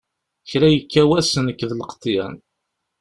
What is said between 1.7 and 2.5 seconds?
lqeḍyan.